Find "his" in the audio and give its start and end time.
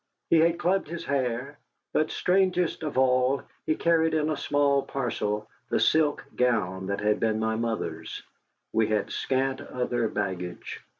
0.87-1.05